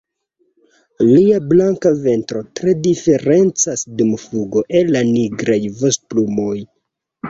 [1.09, 6.55] Lia blanka ventro tre diferencas dum flugo el la nigraj vostoplumoj.